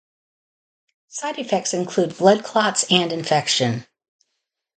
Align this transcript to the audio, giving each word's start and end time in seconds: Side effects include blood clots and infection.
Side 1.09 1.37
effects 1.37 1.75
include 1.75 2.17
blood 2.17 2.43
clots 2.43 2.85
and 2.89 3.13
infection. 3.13 3.85